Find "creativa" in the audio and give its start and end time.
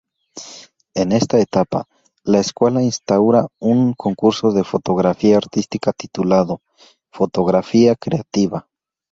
7.95-8.67